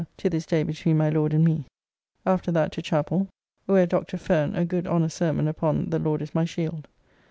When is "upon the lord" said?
5.47-6.23